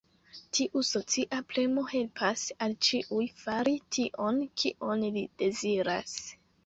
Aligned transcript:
Tiu 0.59 0.79
socia 0.87 1.41
premo 1.51 1.83
helpas 1.91 2.45
al 2.67 2.75
ĉiuj 2.87 3.27
fari 3.43 3.75
tion, 3.99 4.41
kion 4.63 5.07
li 5.19 5.25
deziras. 5.43 6.17